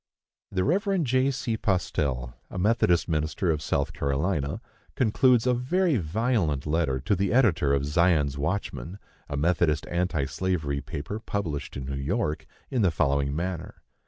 The 0.51 0.63
Rev. 0.63 1.03
J. 1.03 1.29
C. 1.29 1.57
Postell, 1.57 2.33
a 2.49 2.57
Methodist 2.57 3.07
minister 3.07 3.51
of 3.51 3.61
South 3.61 3.93
Carolina, 3.93 4.59
concludes 4.95 5.45
a 5.45 5.53
very 5.53 5.97
violent 5.97 6.65
letter 6.65 6.99
to 7.01 7.15
the 7.15 7.31
editor 7.31 7.71
of 7.71 7.85
Zion's 7.85 8.35
Watchman, 8.35 8.97
a 9.29 9.37
Methodist 9.37 9.85
anti 9.91 10.25
slavery 10.25 10.81
paper 10.81 11.19
published 11.19 11.77
in 11.77 11.85
New 11.85 11.93
York, 12.01 12.47
in 12.71 12.81
the 12.81 12.89
following 12.89 13.35
manner. 13.35 13.83